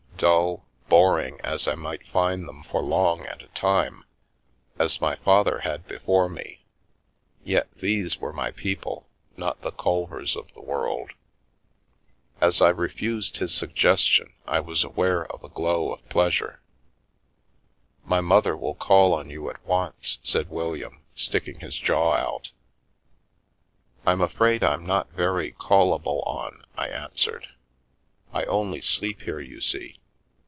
[0.17, 4.03] Dull, boring, as I might find them for long at a time—
[4.77, 6.63] as my father had before me—
[7.53, 11.09] yet these were my people, not the Culvers of this world.
[12.39, 16.61] As I refused his suggestion, I was aware of a glow of pleasure."
[18.05, 22.51] My mother will call on you at once," said William, sticking his jaw out."
[24.05, 27.47] I'm afraid I'm not very callable on," I answered."
[28.31, 29.97] I only sleep here, you see.